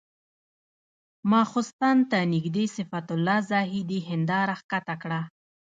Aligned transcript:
ماخستن 1.31 1.97
ته 2.11 2.19
نږدې 2.33 2.65
صفت 2.75 3.05
الله 3.15 3.37
زاهدي 3.51 3.99
هنداره 4.09 4.53
ښکته 4.61 4.95
کړه. 5.01 5.21